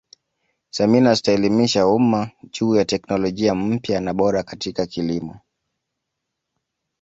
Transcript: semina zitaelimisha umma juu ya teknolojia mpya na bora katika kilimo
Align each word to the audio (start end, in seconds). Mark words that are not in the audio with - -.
semina 0.71 1.13
zitaelimisha 1.13 1.87
umma 1.87 2.31
juu 2.51 2.75
ya 2.75 2.85
teknolojia 2.85 3.55
mpya 3.55 3.99
na 4.01 4.13
bora 4.13 4.43
katika 4.43 4.85
kilimo 4.85 5.39